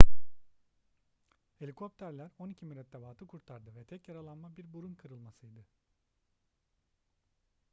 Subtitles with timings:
[1.59, 5.63] helikopterler on iki mürettebatı kurtardı ve tek yaralanma bir burun kırılmasıydı